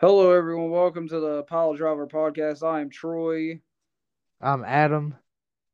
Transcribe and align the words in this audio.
Hello, 0.00 0.32
everyone. 0.32 0.70
Welcome 0.70 1.08
to 1.08 1.20
the 1.20 1.42
Pile 1.44 1.74
Driver 1.74 2.06
Podcast. 2.06 2.66
I 2.66 2.80
am 2.80 2.88
Troy, 2.90 3.60
I'm 4.40 4.64
Adam. 4.64 5.14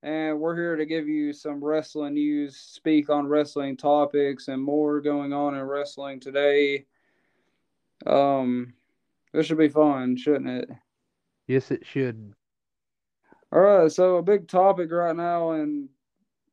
and 0.02 0.40
we're 0.40 0.56
here 0.56 0.74
to 0.76 0.84
give 0.86 1.06
you 1.08 1.32
some 1.32 1.62
wrestling 1.62 2.14
news, 2.14 2.56
speak 2.56 3.08
on 3.08 3.28
wrestling 3.28 3.76
topics, 3.76 4.48
and 4.48 4.60
more 4.62 5.00
going 5.00 5.32
on 5.32 5.54
in 5.54 5.62
wrestling 5.62 6.18
today. 6.20 6.86
Um, 8.04 8.74
this 9.32 9.46
should 9.46 9.58
be 9.58 9.68
fun, 9.68 10.16
shouldn't 10.16 10.50
it? 10.50 10.70
Yes, 11.46 11.70
it 11.70 11.86
should. 11.86 12.32
All 13.52 13.60
right. 13.60 13.92
So 13.92 14.16
a 14.16 14.22
big 14.22 14.48
topic 14.48 14.90
right 14.90 15.14
now 15.14 15.52
in 15.52 15.88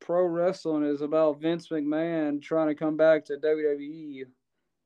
pro 0.00 0.24
wrestling 0.26 0.84
is 0.84 1.00
about 1.00 1.40
Vince 1.40 1.68
McMahon 1.68 2.40
trying 2.40 2.68
to 2.68 2.74
come 2.76 2.96
back 2.96 3.24
to 3.24 3.36
WWE. 3.36 4.26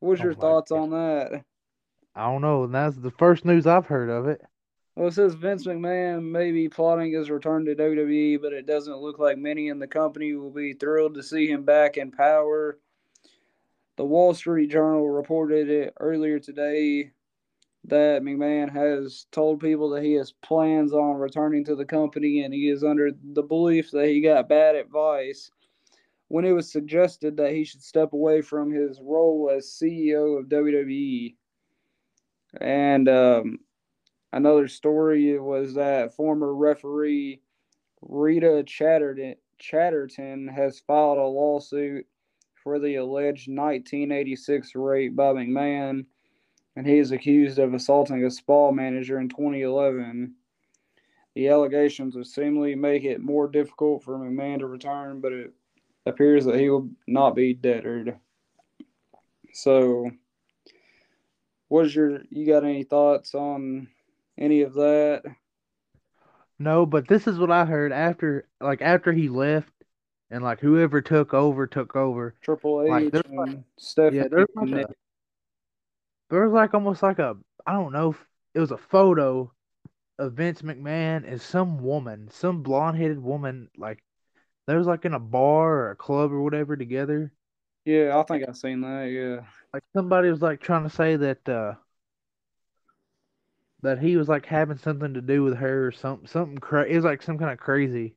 What's 0.01 0.21
Oh 0.21 0.25
your 0.25 0.35
thoughts 0.35 0.71
God. 0.71 0.79
on 0.79 0.91
that? 0.91 1.45
I 2.19 2.25
don't 2.25 2.43
know. 2.43 2.65
And 2.65 2.75
that's 2.75 2.97
the 2.97 3.13
first 3.13 3.45
news 3.45 3.67
I've 3.67 3.87
heard 3.87 4.11
of 4.11 4.27
it. 4.27 4.43
Well, 4.97 5.07
it 5.07 5.15
says 5.15 5.35
Vince 5.35 5.65
McMahon 5.65 6.25
may 6.25 6.51
be 6.51 6.69
plotting 6.69 7.13
his 7.13 7.31
return 7.31 7.65
to 7.67 7.77
WWE, 7.77 8.43
but 8.43 8.53
it 8.53 8.67
doesn't 8.67 8.99
look 8.99 9.21
like 9.21 9.39
many 9.39 9.69
in 9.69 9.79
the 9.79 9.87
company 9.87 10.35
will 10.35 10.51
be 10.51 10.73
thrilled 10.73 11.15
to 11.15 11.23
see 11.23 11.47
him 11.47 11.63
back 11.63 11.97
in 11.97 12.11
power. 12.11 12.81
The 13.97 14.05
Wall 14.05 14.35
Street 14.35 14.67
Journal 14.69 15.09
reported 15.09 15.71
it 15.71 15.95
earlier 16.01 16.41
today 16.41 17.13
that 17.85 18.23
McMahon 18.23 18.73
has 18.73 19.27
told 19.31 19.61
people 19.61 19.91
that 19.91 20.03
he 20.03 20.15
has 20.15 20.33
plans 20.43 20.93
on 20.93 21.15
returning 21.15 21.65
to 21.67 21.77
the 21.77 21.85
company 21.85 22.43
and 22.43 22.53
he 22.53 22.69
is 22.69 22.83
under 22.83 23.13
the 23.33 23.43
belief 23.43 23.93
that 23.93 24.09
he 24.09 24.21
got 24.21 24.49
bad 24.49 24.75
advice 24.75 25.53
when 26.27 26.45
it 26.45 26.53
was 26.53 26.71
suggested 26.71 27.37
that 27.37 27.53
he 27.53 27.63
should 27.65 27.83
step 27.83 28.13
away 28.13 28.43
from 28.43 28.73
his 28.73 29.01
role 29.01 29.51
as 29.57 29.67
CEO 29.67 30.39
of 30.39 30.47
WWE. 30.47 31.37
And 32.61 33.09
um, 33.09 33.59
another 34.33 34.69
story 34.69 35.39
was 35.39 35.75
that 35.75 36.15
former 36.15 36.55
referee 36.55 37.41
Rita 38.03 38.65
Chatterton, 38.67 39.37
Chatterton 39.59 40.49
has 40.49 40.81
filed 40.81 41.19
a 41.19 41.23
lawsuit 41.23 42.07
for 42.63 42.79
the 42.79 42.97
alleged 42.97 43.49
1986 43.49 44.75
rape 44.75 45.17
by 45.17 45.33
McMahon, 45.33 46.05
and 46.77 46.87
he 46.87 46.99
is 46.99 47.13
accused 47.13 47.59
of 47.59 47.75
assaulting 47.75 48.25
a 48.25 48.31
spa 48.31 48.71
manager 48.71 49.19
in 49.19 49.29
2011. 49.29 50.35
The 51.35 51.49
allegations 51.49 52.17
would 52.17 52.27
seemingly 52.27 52.75
make 52.75 53.05
it 53.05 53.21
more 53.21 53.49
difficult 53.49 54.03
for 54.03 54.19
McMahon 54.19 54.59
to 54.61 54.67
return, 54.67 55.21
but 55.21 55.33
it 55.33 55.53
appears 56.07 56.45
that 56.45 56.59
he 56.59 56.71
will 56.71 56.89
not 57.07 57.35
be 57.35 57.55
deterred. 57.55 58.19
So, 59.53 60.11
what's 61.69 61.95
your 61.95 62.21
you 62.31 62.47
got 62.47 62.65
any 62.65 62.85
thoughts 62.85 63.35
on 63.35 63.89
any 64.37 64.63
of 64.63 64.75
that? 64.75 65.23
No, 66.59 66.87
but 66.87 67.07
this 67.07 67.27
is 67.27 67.39
what 67.39 67.51
I 67.53 67.65
heard 67.65 67.93
after, 67.93 68.49
like 68.61 68.83
after 68.83 69.13
he 69.13 69.29
left, 69.29 69.73
and 70.31 70.43
like 70.43 70.61
whoever 70.61 71.01
took 71.01 71.33
over 71.33 71.67
took 71.67 71.95
over. 71.95 72.35
Triple 72.41 72.83
H 72.83 72.89
Like, 72.89 73.13
there's 73.13 73.33
like-. 73.33 74.13
Yeah, 74.13 74.27
there's 74.29 74.49
like 74.55 74.73
a, 74.73 74.87
there 76.31 76.43
was 76.43 76.53
like 76.53 76.75
almost 76.75 77.03
like 77.03 77.21
a, 77.21 77.37
I 77.67 77.73
don't 77.73 77.93
know, 77.93 78.11
if 78.11 78.27
it 78.55 78.61
was 78.61 78.73
a 78.73 78.77
photo 78.77 79.53
of 80.19 80.33
Vince 80.33 80.63
McMahon 80.63 81.31
and 81.31 81.41
some 81.41 81.83
woman, 81.83 82.29
some 82.33 82.63
blonde-headed 82.63 83.23
woman, 83.23 83.71
like 83.77 84.03
they 84.67 84.75
was 84.75 84.87
like 84.87 85.05
in 85.05 85.15
a 85.15 85.21
bar 85.21 85.75
or 85.75 85.91
a 85.93 85.97
club 85.97 86.33
or 86.33 86.43
whatever 86.43 86.77
together. 86.77 87.33
Yeah, 87.85 88.19
I 88.19 88.23
think 88.25 88.47
I've 88.47 88.57
seen 88.57 88.81
that. 88.81 89.05
Yeah. 89.05 89.47
Like 89.73 89.83
somebody 89.95 90.31
was 90.31 90.41
like 90.43 90.61
trying 90.61 90.85
to 90.85 90.91
say 90.91 91.17
that 91.17 91.49
uh 91.49 91.75
that 93.83 93.99
he 93.99 94.17
was 94.17 94.29
like 94.29 94.47
having 94.47 94.79
something 94.79 95.15
to 95.15 95.21
do 95.21 95.43
with 95.43 95.57
her 95.57 95.87
or 95.87 95.93
something 95.93 96.27
something 96.27 96.59
cra- 96.59 96.89
it 96.89 96.97
was 96.97 97.05
like 97.05 97.23
some 97.23 97.39
kind 97.39 97.53
of 97.53 97.59
crazy. 97.59 98.17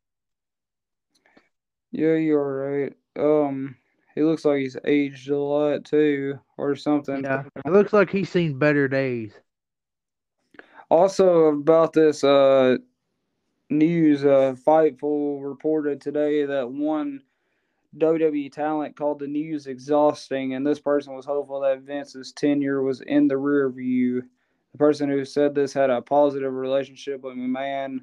Yeah, 1.92 2.16
you're 2.16 2.86
right. 2.86 2.94
Um, 3.20 3.76
he 4.16 4.22
looks 4.22 4.45
like 4.45 4.60
he's 4.60 4.78
aged 4.86 5.30
a 5.30 5.38
lot 5.38 5.84
too, 5.84 6.40
or 6.58 6.76
something. 6.76 7.23
Yeah. 7.23 7.44
It 7.66 7.72
looks 7.72 7.94
like 7.94 8.10
he's 8.10 8.30
seen 8.30 8.58
better 8.58 8.88
days. 8.88 9.34
Also 10.90 11.48
about 11.48 11.94
this 11.94 12.23
uh 12.23 12.78
news, 13.70 14.23
uh, 14.26 14.56
Fightful 14.66 15.44
reported 15.44 16.02
today 16.02 16.45
that 16.45 16.70
one 16.70 17.22
WWE 17.98 18.52
talent 18.52 18.96
called 18.96 19.20
the 19.20 19.28
news 19.28 19.68
exhausting, 19.68 20.54
and 20.54 20.66
this 20.66 20.80
person 20.80 21.14
was 21.14 21.26
hopeful 21.26 21.60
that 21.62 21.82
Vince's 21.82 22.32
tenure 22.32 22.82
was 22.82 23.02
in 23.02 23.28
the 23.28 23.38
rear 23.38 23.70
view. 23.70 24.24
The 24.72 24.78
person 24.78 25.10
who 25.10 25.26
said 25.26 25.54
this 25.54 25.74
had 25.74 25.90
a 25.90 26.02
positive 26.02 26.54
relationship 26.54 27.22
with 27.22 27.36
McMahon. 27.36 28.00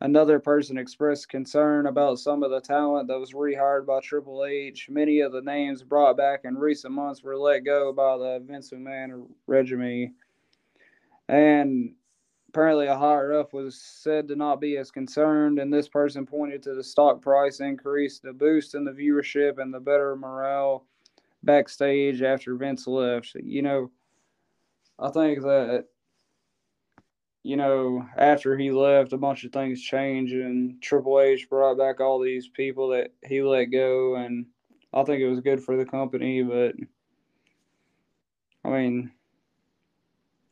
Another 0.00 0.38
person 0.38 0.78
expressed 0.78 1.28
concern 1.28 1.86
about 1.86 2.20
some 2.20 2.44
of 2.44 2.52
the 2.52 2.60
talent 2.60 3.08
that 3.08 3.18
was 3.18 3.32
rehired 3.32 3.84
by 3.84 3.98
Triple 3.98 4.44
H. 4.44 4.88
Many 4.88 5.18
of 5.20 5.32
the 5.32 5.42
names 5.42 5.82
brought 5.82 6.16
back 6.16 6.42
in 6.44 6.56
recent 6.56 6.94
months 6.94 7.24
were 7.24 7.36
let 7.36 7.64
go 7.64 7.92
by 7.92 8.16
the 8.16 8.40
Vince 8.46 8.70
McMahon 8.70 9.26
regime. 9.48 10.14
And 11.28 11.94
apparently, 12.48 12.86
a 12.86 12.96
higher 12.96 13.38
up 13.38 13.52
was 13.52 13.80
said 13.80 14.28
to 14.28 14.36
not 14.36 14.60
be 14.60 14.76
as 14.76 14.90
concerned, 14.90 15.58
and 15.58 15.72
this 15.72 15.88
person 15.88 16.26
pointed 16.26 16.62
to 16.62 16.74
the 16.74 16.82
stock 16.82 17.20
price 17.20 17.60
increase, 17.60 18.18
the 18.18 18.32
boost 18.32 18.74
in 18.74 18.84
the 18.84 18.92
viewership, 18.92 19.58
and 19.58 19.72
the 19.72 19.80
better 19.80 20.16
morale 20.16 20.86
backstage 21.42 22.22
after 22.22 22.56
Vince 22.56 22.86
left. 22.86 23.34
You 23.34 23.62
know, 23.62 23.90
I 24.98 25.10
think 25.10 25.42
that 25.42 25.86
you 27.44 27.56
know, 27.56 28.04
after 28.16 28.58
he 28.58 28.70
left, 28.70 29.12
a 29.12 29.16
bunch 29.16 29.44
of 29.44 29.52
things 29.52 29.80
changed, 29.80 30.34
and 30.34 30.82
Triple 30.82 31.20
H 31.20 31.48
brought 31.48 31.78
back 31.78 32.00
all 32.00 32.20
these 32.20 32.48
people 32.48 32.88
that 32.88 33.12
he 33.26 33.42
let 33.42 33.66
go, 33.66 34.16
and 34.16 34.46
I 34.92 35.02
think 35.04 35.20
it 35.20 35.28
was 35.28 35.40
good 35.40 35.62
for 35.62 35.76
the 35.76 35.84
company. 35.84 36.42
But 36.42 36.74
I 38.64 38.70
mean, 38.70 39.12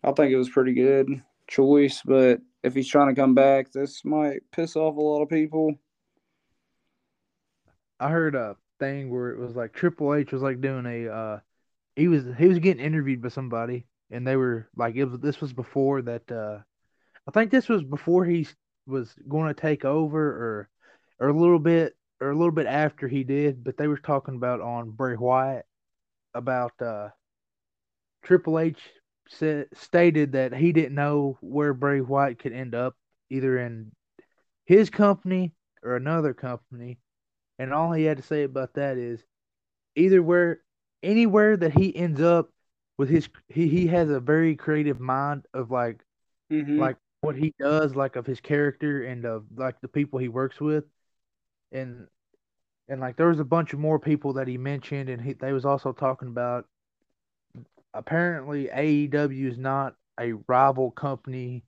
I 0.05 0.13
think 0.13 0.33
it 0.33 0.37
was 0.37 0.49
pretty 0.49 0.73
good 0.75 1.23
choice. 1.49 2.03
But 2.05 2.41
if 2.63 2.75
he's 2.75 2.89
trying 2.89 3.15
to 3.15 3.21
come 3.21 3.35
back, 3.35 3.73
this 3.73 4.05
might 4.05 4.41
piss 4.53 4.77
off 4.77 4.97
a 4.97 5.01
lot 5.01 5.23
of 5.23 5.29
people. 5.29 5.75
I 7.99 8.11
heard 8.11 8.35
a 8.35 8.57
thing 8.79 9.11
where 9.11 9.31
it 9.31 9.39
was 9.39 9.57
like 9.57 9.73
Triple 9.73 10.15
H 10.15 10.33
was 10.33 10.43
like 10.43 10.61
doing 10.61 10.85
a 10.85 11.11
uh 11.11 11.39
he 11.95 12.09
was 12.09 12.25
he 12.39 12.47
was 12.47 12.59
getting 12.59 12.85
interviewed 12.85 13.23
by 13.23 13.31
somebody 13.31 13.87
and 14.11 14.27
they 14.27 14.37
were 14.37 14.69
like 14.77 14.97
it 14.97 15.07
was 15.07 15.19
this 15.21 15.41
was 15.41 15.55
before 15.55 16.03
that 16.03 16.31
uh 16.31 16.59
I 17.27 17.31
think 17.33 17.51
this 17.51 17.69
was 17.69 17.83
before 17.83 18.25
he 18.25 18.47
was 18.87 19.15
going 19.29 19.49
to 19.49 19.61
take 19.61 19.85
over 19.85 20.21
or 20.21 20.69
or 21.19 21.29
a 21.29 21.39
little 21.39 21.59
bit 21.59 21.97
or 22.21 22.31
a 22.31 22.37
little 22.37 22.53
bit 22.53 22.67
after 22.67 23.09
he 23.09 23.25
did, 23.25 23.63
but 23.63 23.77
they 23.77 23.89
were 23.89 23.99
talking 23.99 24.37
about 24.37 24.61
on 24.61 24.91
Bray 24.91 25.17
Wyatt 25.17 25.67
about 26.35 26.81
uh 26.81 27.09
Triple 28.23 28.59
H 28.59 28.79
said 29.29 29.69
stated 29.75 30.33
that 30.33 30.55
he 30.55 30.73
didn't 30.73 30.95
know 30.95 31.39
where 31.41 31.75
Bray 31.75 32.01
Wyatt 32.01 32.39
could 32.39 32.53
end 32.53 32.75
up 32.75 32.95
either 33.31 33.59
in 33.59 33.93
his 34.67 34.91
company 34.91 35.53
or 35.83 35.97
another 35.97 36.35
company 36.35 36.99
and 37.59 37.73
all 37.73 37.93
he 37.93 38.05
had 38.05 38.19
to 38.19 38.23
say 38.23 38.45
about 38.45 38.75
that 38.75 38.99
is 38.99 39.25
either 39.97 40.23
where 40.23 40.61
anywhere 41.03 41.57
that 41.57 41.73
he 41.73 41.95
ends 41.97 42.21
up 42.21 42.51
with 42.99 43.09
his 43.09 43.29
he, 43.49 43.69
he 43.69 43.87
has 43.89 44.11
a 44.11 44.21
very 44.21 44.57
creative 44.57 45.01
mind 45.01 45.47
of 45.55 45.71
like 45.71 46.03
Mm-hmm. 46.53 46.79
like 46.79 46.97
what 47.21 47.37
he 47.37 47.55
does 47.59 47.97
like 47.97 48.17
of 48.17 48.27
his 48.27 48.41
character 48.41 49.05
and 49.05 49.25
of 49.25 49.45
like 49.57 49.81
the 49.81 49.89
people 49.89 50.19
he 50.19 50.29
works 50.29 50.61
with 50.61 50.85
and 51.73 52.07
and 52.89 53.01
like 53.01 53.17
there 53.17 53.29
was 53.29 53.41
a 53.41 53.45
bunch 53.45 53.73
of 53.73 53.79
more 53.79 53.99
people 53.99 54.35
that 54.35 54.49
he 54.49 54.59
mentioned 54.59 55.09
and 55.09 55.21
he 55.23 55.33
they 55.35 55.53
was 55.53 55.65
also 55.65 55.93
talking 55.93 56.29
about 56.29 56.67
apparently 57.97 58.69
AEW 58.69 59.51
is 59.51 59.59
not 59.59 59.95
a 60.21 60.33
rival 60.47 60.91
company 60.91 61.65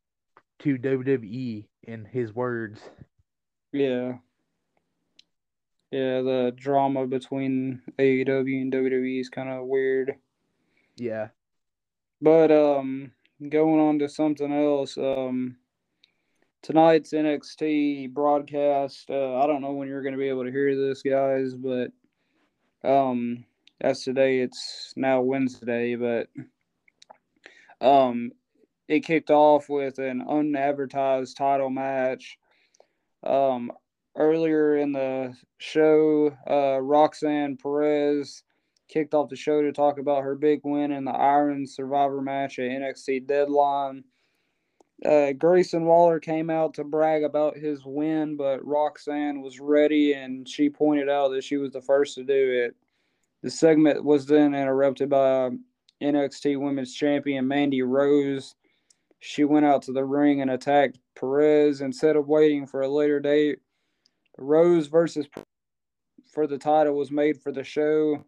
to 0.60 0.78
WWE 0.78 1.66
in 1.84 2.04
his 2.04 2.34
words 2.34 2.80
yeah, 3.72 4.14
yeah, 5.90 6.22
the 6.22 6.52
drama 6.56 7.06
between 7.06 7.82
AEW 7.98 8.62
and 8.62 8.72
WWE 8.72 9.20
is 9.20 9.28
kind 9.28 9.48
of 9.48 9.66
weird. 9.66 10.14
yeah 10.96 11.28
But 12.20 12.50
um, 12.50 13.12
going 13.46 13.80
on 13.80 13.98
to 13.98 14.08
something 14.08 14.52
else. 14.52 14.96
Um, 14.96 15.56
tonight's 16.62 17.12
NXT 17.12 18.12
broadcast. 18.12 19.10
Uh, 19.10 19.36
I 19.36 19.46
don't 19.46 19.62
know 19.62 19.72
when 19.72 19.88
you're 19.88 20.02
going 20.02 20.14
to 20.14 20.18
be 20.18 20.28
able 20.28 20.44
to 20.44 20.50
hear 20.50 20.74
this, 20.74 21.02
guys, 21.02 21.54
but 21.54 21.90
um, 22.84 23.44
as 23.80 24.02
today, 24.02 24.40
it's 24.40 24.92
now 24.96 25.20
Wednesday, 25.20 25.94
but 25.94 26.28
um, 27.80 28.32
it 28.88 29.00
kicked 29.00 29.30
off 29.30 29.68
with 29.68 29.98
an 29.98 30.22
unadvertised 30.28 31.36
title 31.36 31.70
match. 31.70 32.38
Um, 33.24 33.70
earlier 34.16 34.76
in 34.76 34.92
the 34.92 35.34
show, 35.58 36.36
uh, 36.50 36.80
Roxanne 36.80 37.56
Perez 37.56 38.42
kicked 38.88 39.14
off 39.14 39.28
the 39.28 39.36
show 39.36 39.62
to 39.62 39.72
talk 39.72 39.98
about 39.98 40.24
her 40.24 40.34
big 40.34 40.60
win 40.64 40.90
in 40.90 41.04
the 41.04 41.12
Iron 41.12 41.66
Survivor 41.66 42.20
match 42.20 42.58
at 42.58 42.70
NXT 42.70 43.26
Deadline. 43.26 44.02
Uh, 45.04 45.32
Grayson 45.32 45.84
Waller 45.84 46.18
came 46.18 46.50
out 46.50 46.74
to 46.74 46.84
brag 46.84 47.22
about 47.22 47.56
his 47.56 47.84
win, 47.84 48.36
but 48.36 48.64
Roxanne 48.66 49.42
was 49.42 49.60
ready 49.60 50.14
and 50.14 50.48
she 50.48 50.68
pointed 50.68 51.08
out 51.08 51.28
that 51.28 51.44
she 51.44 51.56
was 51.56 51.70
the 51.70 51.80
first 51.80 52.16
to 52.16 52.24
do 52.24 52.64
it. 52.66 52.74
The 53.42 53.50
segment 53.50 54.04
was 54.04 54.26
then 54.26 54.54
interrupted 54.54 55.08
by 55.10 55.50
NXT 56.02 56.60
Women's 56.60 56.94
Champion 56.94 57.46
Mandy 57.46 57.82
Rose. 57.82 58.54
She 59.20 59.44
went 59.44 59.66
out 59.66 59.82
to 59.82 59.92
the 59.92 60.04
ring 60.04 60.40
and 60.42 60.50
attacked 60.50 60.98
Perez 61.18 61.80
instead 61.80 62.16
of 62.16 62.28
waiting 62.28 62.66
for 62.66 62.82
a 62.82 62.88
later 62.88 63.20
date. 63.20 63.58
Rose 64.38 64.86
versus 64.86 65.26
for 66.32 66.46
the 66.46 66.58
title 66.58 66.94
was 66.94 67.10
made 67.10 67.40
for 67.40 67.52
the 67.52 67.64
show. 67.64 68.24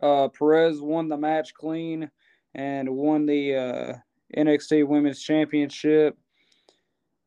Uh, 0.00 0.28
Perez 0.28 0.80
won 0.80 1.08
the 1.08 1.16
match 1.16 1.52
clean 1.54 2.10
and 2.54 2.88
won 2.88 3.26
the 3.26 3.54
uh, 3.54 3.92
NXT 4.36 4.86
Women's 4.86 5.20
Championship 5.20 6.16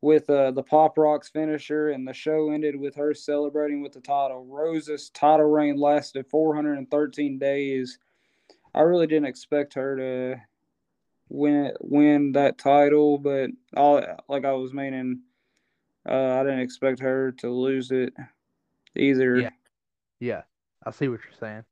with 0.04 0.30
uh, 0.30 0.52
the 0.52 0.62
Pop 0.62 0.98
Rocks 0.98 1.30
finisher, 1.30 1.92
and 1.92 2.06
the 2.06 2.14
show 2.14 2.52
ended 2.52 2.76
with 2.76 2.94
her 2.96 3.14
celebrating 3.14 3.82
with 3.82 3.94
the 3.94 4.02
title. 4.02 4.46
Rose's 4.46 5.10
title 5.12 5.46
reign 5.46 5.78
lasted 5.78 6.28
413 6.30 7.40
days. 7.40 7.98
I 8.76 8.82
really 8.82 9.08
didn't 9.08 9.28
expect 9.28 9.76
her 9.76 9.96
to 9.96 10.42
win 11.30 11.72
win 11.80 12.34
that 12.34 12.58
title, 12.58 13.18
but 13.18 13.52
all 13.78 14.04
like 14.28 14.44
I 14.44 14.52
was 14.52 14.74
meaning, 14.74 15.22
uh, 16.08 16.34
I 16.34 16.44
didn't 16.44 16.60
expect 16.60 17.00
her 17.00 17.32
to 17.38 17.50
lose 17.50 17.90
it 17.92 18.14
either. 18.98 19.38
Yeah, 19.38 19.50
yeah, 20.20 20.42
I 20.86 20.92
see 20.92 21.08
what 21.08 21.22
you're 21.24 21.40
saying. 21.40 21.64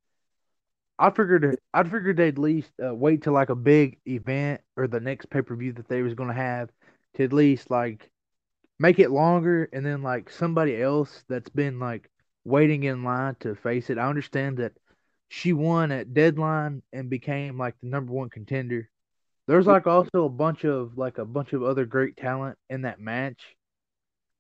I 0.98 1.10
figured 1.10 1.60
I 1.74 1.84
figured 1.84 2.16
they'd 2.16 2.30
at 2.30 2.38
least 2.38 2.72
uh, 2.82 2.96
wait 2.96 3.24
till 3.24 3.34
like 3.34 3.50
a 3.50 3.56
big 3.56 4.00
event 4.08 4.62
or 4.78 4.88
the 4.88 5.02
next 5.02 5.30
pay 5.30 5.42
per 5.42 5.54
view 5.54 5.74
that 5.74 5.90
they 5.90 6.02
was 6.02 6.14
gonna 6.14 6.34
have 6.34 6.70
to 7.16 7.26
at 7.26 7.34
least 7.34 7.70
like 7.70 8.10
make 8.82 8.98
it 8.98 9.12
longer, 9.12 9.70
and 9.72 9.86
then 9.86 10.02
like 10.02 10.32
somebody 10.32 10.82
else 10.82 11.24
that's 11.30 11.50
been 11.52 11.80
like 11.80 12.10
waiting 12.44 12.84
in 12.84 13.04
line 13.04 13.36
to 13.42 13.54
face 13.54 13.92
it. 13.92 14.00
I 14.00 14.10
understand 14.10 14.58
that 14.58 14.74
she 15.30 15.54
won 15.54 15.92
at 15.92 16.16
deadline 16.16 16.82
and 16.92 17.08
became 17.08 17.60
like 17.60 17.76
the 17.80 17.88
number 17.88 18.12
one 18.12 18.32
contender. 18.32 18.90
There's 19.48 19.68
like 19.68 19.86
also 19.86 20.26
a 20.26 20.30
bunch 20.30 20.66
of 20.66 20.98
like 20.98 21.20
a 21.20 21.26
bunch 21.26 21.54
of 21.54 21.62
other 21.62 21.86
great 21.86 22.18
talent 22.18 22.58
in 22.72 22.82
that 22.82 23.00
match. 23.00 23.56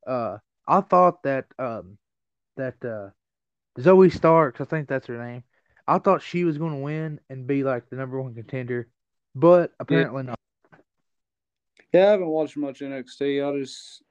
Uh, 0.07 0.37
I 0.67 0.81
thought 0.81 1.21
that 1.21 1.45
um 1.59 1.99
that 2.57 2.83
uh 2.83 3.11
Zoey 3.79 4.11
Starks, 4.11 4.59
I 4.59 4.65
think 4.65 4.89
that's 4.89 5.05
her 5.05 5.23
name. 5.23 5.43
I 5.87 5.99
thought 5.99 6.23
she 6.23 6.45
was 6.45 6.57
going 6.57 6.73
to 6.73 6.79
win 6.79 7.19
and 7.29 7.45
be 7.45 7.63
like 7.63 7.89
the 7.89 7.95
number 7.95 8.19
one 8.19 8.33
contender, 8.33 8.87
but 9.35 9.71
apparently 9.79 10.23
yeah. 10.23 10.29
not. 10.29 10.39
Yeah, 11.93 12.07
I 12.07 12.11
haven't 12.11 12.27
watched 12.27 12.57
much 12.57 12.79
NXT. 12.79 13.47
I 13.47 13.59
just 13.59 14.01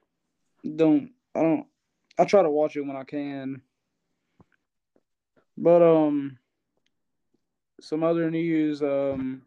don't. 0.76 1.10
I 1.34 1.40
don't. 1.40 1.66
I 2.18 2.24
try 2.24 2.42
to 2.42 2.50
watch 2.50 2.76
it 2.76 2.82
when 2.82 2.96
I 2.96 3.04
can. 3.04 3.62
But 5.56 5.82
um, 5.82 6.38
some 7.80 8.02
other 8.02 8.30
news. 8.30 8.82
Um, 8.82 9.42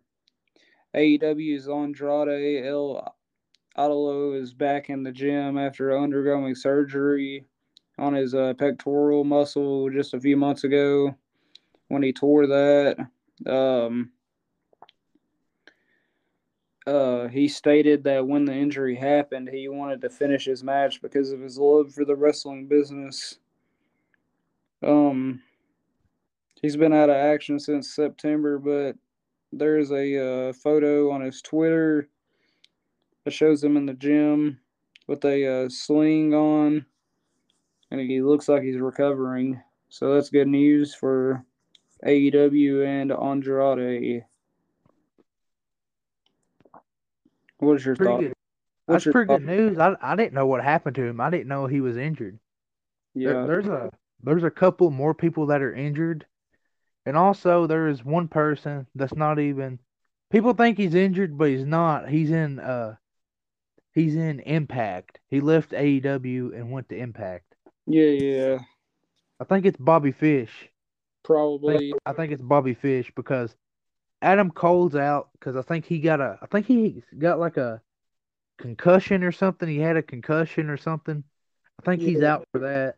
AEW's 0.95 1.67
Andrade 1.67 2.65
El 2.65 3.15
Idolo 3.77 4.39
is 4.39 4.53
back 4.53 4.89
in 4.89 5.01
the 5.01 5.11
gym 5.11 5.57
after 5.57 5.97
undergoing 5.97 6.53
surgery 6.53 7.45
on 7.97 8.13
his 8.13 8.35
uh, 8.35 8.53
pectoral 8.57 9.23
muscle 9.23 9.89
just 9.89 10.13
a 10.13 10.19
few 10.19 10.37
months 10.37 10.63
ago 10.63 11.15
when 11.87 12.03
he 12.03 12.13
tore 12.13 12.47
that. 12.47 12.97
Um, 13.47 14.11
uh, 16.85 17.27
he 17.27 17.47
stated 17.47 18.03
that 18.03 18.27
when 18.27 18.45
the 18.45 18.53
injury 18.53 18.95
happened, 18.95 19.49
he 19.49 19.69
wanted 19.69 20.01
to 20.01 20.09
finish 20.09 20.45
his 20.45 20.63
match 20.63 21.01
because 21.01 21.31
of 21.31 21.39
his 21.39 21.57
love 21.57 21.93
for 21.93 22.03
the 22.03 22.15
wrestling 22.15 22.67
business. 22.67 23.39
Um, 24.81 25.41
he's 26.61 26.75
been 26.75 26.93
out 26.93 27.09
of 27.09 27.15
action 27.15 27.57
since 27.57 27.95
September, 27.95 28.59
but 28.59 28.95
there's 29.53 29.91
a 29.91 30.49
uh, 30.49 30.53
photo 30.53 31.09
on 31.11 31.21
his 31.21 31.41
Twitter 31.41 32.09
that 33.23 33.31
shows 33.31 33.63
him 33.63 33.77
in 33.77 33.85
the 33.85 33.93
gym 33.93 34.59
with 35.07 35.23
a 35.23 35.65
uh, 35.65 35.69
sling 35.69 36.33
on, 36.33 36.85
and 37.91 37.99
he 38.01 38.21
looks 38.21 38.49
like 38.49 38.61
he's 38.61 38.79
recovering. 38.79 39.61
So 39.87 40.13
that's 40.13 40.29
good 40.29 40.47
news 40.47 40.93
for 40.93 41.45
AEW 42.05 42.85
and 42.85 43.11
Andrade. 43.11 44.25
Your 47.63 47.95
thought? 47.95 48.19
Good. 48.19 48.33
That's 48.87 49.03
pretty 49.05 49.27
thought? 49.27 49.39
good 49.39 49.47
news. 49.47 49.77
I 49.77 49.95
I 50.01 50.15
didn't 50.15 50.33
know 50.33 50.47
what 50.47 50.63
happened 50.63 50.95
to 50.95 51.03
him. 51.03 51.21
I 51.21 51.29
didn't 51.29 51.47
know 51.47 51.67
he 51.67 51.81
was 51.81 51.97
injured. 51.97 52.39
Yeah, 53.13 53.33
there, 53.33 53.47
there's 53.47 53.67
a 53.67 53.91
there's 54.23 54.43
a 54.43 54.51
couple 54.51 54.89
more 54.89 55.13
people 55.13 55.47
that 55.47 55.61
are 55.61 55.73
injured, 55.73 56.25
and 57.05 57.17
also 57.17 57.67
there 57.67 57.87
is 57.87 58.03
one 58.03 58.27
person 58.27 58.87
that's 58.95 59.15
not 59.15 59.39
even. 59.39 59.79
People 60.31 60.53
think 60.53 60.77
he's 60.77 60.95
injured, 60.95 61.37
but 61.37 61.49
he's 61.49 61.65
not. 61.65 62.09
He's 62.09 62.31
in 62.31 62.59
uh, 62.59 62.95
he's 63.93 64.15
in 64.15 64.39
Impact. 64.41 65.19
He 65.29 65.39
left 65.39 65.71
AEW 65.71 66.55
and 66.55 66.71
went 66.71 66.89
to 66.89 66.97
Impact. 66.97 67.55
Yeah, 67.85 68.09
yeah. 68.09 68.59
I 69.39 69.45
think 69.45 69.65
it's 69.65 69.77
Bobby 69.77 70.11
Fish. 70.11 70.69
Probably. 71.23 71.75
I 71.75 71.77
think, 71.77 71.97
I 72.07 72.13
think 72.13 72.31
it's 72.33 72.41
Bobby 72.41 72.73
Fish 72.73 73.11
because 73.15 73.55
Adam 74.23 74.49
Cole's 74.49 74.95
out 74.95 75.29
because 75.33 75.57
I 75.57 75.61
think 75.61 75.85
he 75.85 75.99
got 75.99 76.21
a 76.21 76.39
I 76.41 76.45
think 76.45 76.65
he 76.65 77.03
got 77.19 77.39
like 77.39 77.57
a 77.57 77.81
concussion 78.57 79.21
or 79.21 79.33
something. 79.33 79.67
He 79.67 79.79
had 79.79 79.97
a 79.97 80.01
concussion 80.01 80.69
or 80.69 80.77
something. 80.77 81.25
I 81.77 81.85
think 81.85 82.01
yeah. 82.01 82.07
he's 82.07 82.23
out 82.23 82.47
for 82.53 82.59
that. 82.59 82.95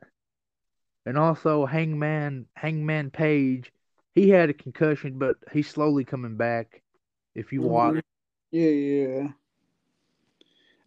And 1.07 1.17
also 1.17 1.65
Hangman 1.65 2.45
Hangman 2.55 3.09
Page, 3.09 3.73
he 4.13 4.29
had 4.29 4.51
a 4.51 4.53
concussion, 4.53 5.17
but 5.17 5.37
he's 5.51 5.67
slowly 5.67 6.05
coming 6.05 6.37
back. 6.37 6.83
If 7.33 7.51
you 7.51 7.63
watch. 7.63 8.01
Yeah, 8.51 8.69
yeah. 8.69 9.27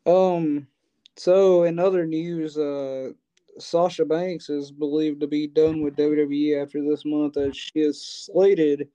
Um. 0.07 0.69
So 1.17 1.65
in 1.65 1.81
other 1.81 2.07
news, 2.07 2.57
uh, 2.57 3.11
Sasha 3.59 4.05
Banks 4.05 4.49
is 4.49 4.71
believed 4.71 5.21
to 5.21 5.27
be 5.27 5.49
done 5.49 5.83
with 5.83 5.97
WWE 5.97 6.63
after 6.63 6.81
this 6.89 7.05
month, 7.05 7.37
as 7.37 7.57
she 7.57 7.81
is 7.81 8.01
slated 8.01 8.89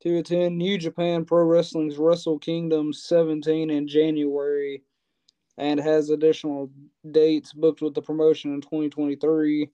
to 0.00 0.18
attend 0.18 0.56
New 0.56 0.78
Japan 0.78 1.24
Pro 1.24 1.44
Wrestling's 1.44 1.98
Wrestle 1.98 2.38
Kingdom 2.38 2.92
17 2.92 3.70
in 3.70 3.86
January 3.86 4.82
and 5.58 5.78
has 5.78 6.08
additional 6.08 6.70
dates 7.10 7.52
booked 7.52 7.82
with 7.82 7.94
the 7.94 8.02
promotion 8.02 8.54
in 8.54 8.60
2023. 8.62 9.70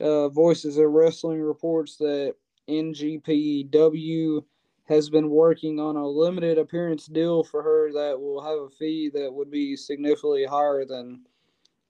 Uh, 0.00 0.28
Voices 0.28 0.78
of 0.78 0.90
Wrestling 0.90 1.40
reports 1.40 1.96
that 1.96 2.34
NJPW 2.68 4.44
has 4.88 5.10
been 5.10 5.28
working 5.28 5.78
on 5.78 5.96
a 5.96 6.08
limited 6.08 6.56
appearance 6.56 7.06
deal 7.06 7.44
for 7.44 7.62
her 7.62 7.92
that 7.92 8.18
will 8.18 8.40
have 8.42 8.58
a 8.58 8.70
fee 8.70 9.10
that 9.12 9.32
would 9.32 9.50
be 9.50 9.76
significantly 9.76 10.46
higher 10.46 10.86
than 10.86 11.22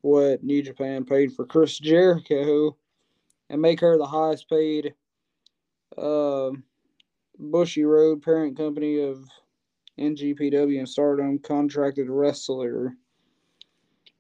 what 0.01 0.43
New 0.43 0.63
Japan 0.63 1.05
paid 1.05 1.33
for 1.33 1.45
Chris 1.45 1.79
Jericho 1.79 2.77
and 3.51 3.63
make 3.63 3.81
her 3.81 3.97
the 3.97 4.07
highest 4.07 4.49
paid 4.49 4.95
uh, 7.39 7.43
Bushiroad 7.43 8.23
parent 8.23 8.57
company 8.57 9.03
of 9.03 9.25
NJPW 9.99 10.79
and 10.79 10.89
Stardom 10.89 11.39
contracted 11.39 12.09
wrestler. 12.09 12.95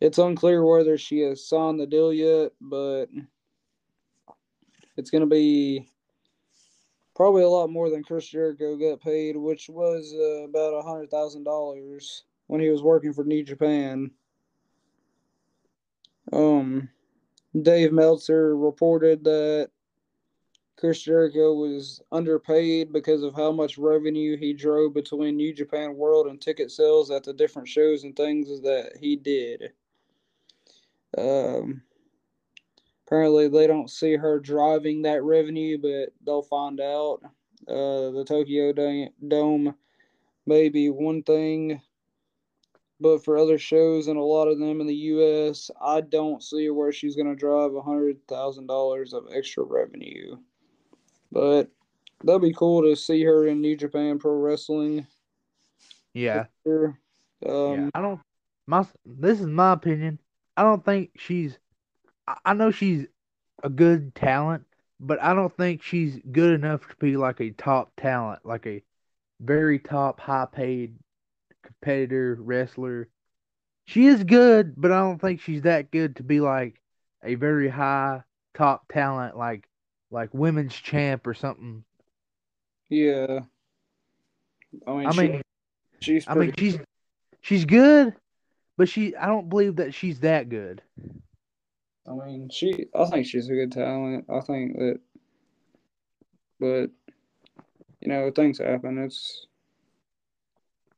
It's 0.00 0.18
unclear 0.18 0.64
whether 0.64 0.96
she 0.96 1.20
has 1.20 1.48
signed 1.48 1.80
the 1.80 1.86
deal 1.86 2.12
yet, 2.12 2.52
but 2.60 3.06
it's 4.96 5.10
going 5.10 5.22
to 5.22 5.26
be 5.26 5.88
probably 7.16 7.42
a 7.42 7.48
lot 7.48 7.68
more 7.68 7.90
than 7.90 8.04
Chris 8.04 8.28
Jericho 8.28 8.76
got 8.76 9.00
paid, 9.00 9.36
which 9.36 9.68
was 9.68 10.14
uh, 10.16 10.44
about 10.44 10.74
a 10.74 10.82
hundred 10.82 11.10
thousand 11.10 11.44
dollars 11.44 12.24
when 12.46 12.60
he 12.60 12.68
was 12.68 12.82
working 12.82 13.12
for 13.12 13.24
New 13.24 13.42
Japan. 13.42 14.10
Um, 16.32 16.88
Dave 17.62 17.92
Meltzer 17.92 18.56
reported 18.56 19.24
that 19.24 19.70
Chris 20.78 21.02
Jericho 21.02 21.54
was 21.54 22.00
underpaid 22.12 22.92
because 22.92 23.24
of 23.24 23.34
how 23.34 23.50
much 23.50 23.78
revenue 23.78 24.36
he 24.36 24.52
drove 24.52 24.94
between 24.94 25.36
New 25.36 25.52
Japan 25.52 25.96
World 25.96 26.28
and 26.28 26.40
ticket 26.40 26.70
sales 26.70 27.10
at 27.10 27.24
the 27.24 27.32
different 27.32 27.66
shows 27.66 28.04
and 28.04 28.14
things 28.14 28.48
that 28.62 28.92
he 29.00 29.16
did. 29.16 29.72
Um, 31.16 31.82
apparently, 33.04 33.48
they 33.48 33.66
don't 33.66 33.90
see 33.90 34.14
her 34.14 34.38
driving 34.38 35.02
that 35.02 35.24
revenue, 35.24 35.78
but 35.78 36.12
they'll 36.24 36.42
find 36.42 36.80
out. 36.80 37.22
Uh, 37.66 38.12
the 38.12 38.24
Tokyo 38.24 38.72
Dome 38.72 39.74
may 40.46 40.68
be 40.68 40.90
one 40.90 41.24
thing 41.24 41.80
but 43.00 43.24
for 43.24 43.36
other 43.36 43.58
shows 43.58 44.08
and 44.08 44.18
a 44.18 44.22
lot 44.22 44.48
of 44.48 44.58
them 44.58 44.80
in 44.80 44.86
the 44.86 44.94
U.S., 44.94 45.70
I 45.80 46.00
don't 46.00 46.42
see 46.42 46.68
where 46.70 46.92
she's 46.92 47.14
going 47.14 47.28
to 47.28 47.36
drive 47.36 47.74
a 47.74 47.82
hundred 47.82 48.26
thousand 48.26 48.66
dollars 48.66 49.12
of 49.12 49.28
extra 49.32 49.62
revenue. 49.64 50.36
But 51.30 51.70
that'd 52.24 52.42
be 52.42 52.52
cool 52.52 52.82
to 52.82 52.96
see 52.96 53.22
her 53.24 53.46
in 53.46 53.60
New 53.60 53.76
Japan 53.76 54.18
Pro 54.18 54.32
Wrestling. 54.32 55.06
Yeah. 56.14 56.46
Sure. 56.64 56.98
yeah. 57.40 57.52
Um, 57.52 57.90
I 57.94 58.00
don't. 58.00 58.20
My 58.66 58.86
this 59.04 59.40
is 59.40 59.46
my 59.46 59.72
opinion. 59.72 60.18
I 60.56 60.62
don't 60.62 60.84
think 60.84 61.10
she's. 61.16 61.58
I, 62.26 62.36
I 62.46 62.54
know 62.54 62.70
she's 62.70 63.06
a 63.62 63.68
good 63.68 64.14
talent, 64.14 64.64
but 65.00 65.22
I 65.22 65.34
don't 65.34 65.54
think 65.56 65.82
she's 65.82 66.18
good 66.30 66.52
enough 66.52 66.88
to 66.88 66.96
be 66.96 67.16
like 67.16 67.40
a 67.40 67.50
top 67.50 67.92
talent, 67.96 68.44
like 68.44 68.66
a 68.66 68.82
very 69.40 69.78
top, 69.78 70.20
high 70.20 70.46
paid 70.50 70.96
competitor 71.62 72.36
wrestler. 72.40 73.08
She 73.86 74.06
is 74.06 74.24
good, 74.24 74.74
but 74.76 74.92
I 74.92 74.98
don't 75.00 75.20
think 75.20 75.40
she's 75.40 75.62
that 75.62 75.90
good 75.90 76.16
to 76.16 76.22
be 76.22 76.40
like 76.40 76.80
a 77.22 77.36
very 77.36 77.68
high 77.68 78.22
top 78.54 78.86
talent, 78.92 79.36
like 79.36 79.68
like 80.10 80.32
women's 80.32 80.74
champ 80.74 81.26
or 81.26 81.34
something. 81.34 81.84
yeah. 82.88 83.40
I 84.86 84.92
mean, 84.92 85.06
I 85.06 85.10
she- 85.12 85.20
mean, 85.20 85.42
she's 86.00 86.28
I 86.28 86.34
mean, 86.34 86.52
she's 86.58 86.78
she's 87.40 87.64
good, 87.64 88.14
but 88.76 88.88
she 88.88 89.16
I 89.16 89.26
don't 89.26 89.48
believe 89.48 89.76
that 89.76 89.94
she's 89.94 90.20
that 90.20 90.48
good. 90.48 90.82
I 92.06 92.12
mean, 92.12 92.48
she. 92.50 92.86
I 92.94 93.04
think 93.06 93.26
she's 93.26 93.48
a 93.48 93.54
good 93.54 93.72
talent. 93.72 94.24
I 94.30 94.40
think 94.40 94.76
that, 94.78 95.00
but 96.60 96.90
you 98.00 98.08
know, 98.08 98.30
things 98.30 98.58
happen. 98.58 98.98
It's. 98.98 99.46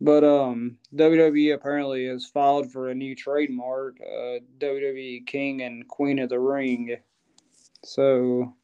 But 0.01 0.25
um, 0.25 0.79
WWE 0.95 1.53
apparently 1.55 2.07
has 2.07 2.25
filed 2.27 2.73
for 2.73 2.89
a 2.89 2.95
new 2.95 3.15
trademark, 3.15 3.99
uh, 4.01 4.39
WWE 4.59 5.27
King 5.27 5.63
and 5.63 5.87
Queen 5.89 6.19
of 6.21 6.31
the 6.31 6.39
Ring. 6.41 6.97
So, 7.85 8.55